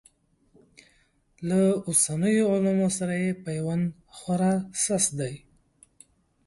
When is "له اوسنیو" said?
1.47-2.47